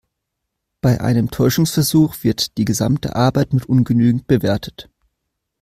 Bei 0.81 0.99
einem 0.99 1.29
Täuschungsversuch 1.29 2.23
wird 2.23 2.57
die 2.57 2.65
gesamte 2.65 3.15
Arbeit 3.15 3.53
mit 3.53 3.67
ungenügend 3.67 4.25
bewertet. 4.25 4.89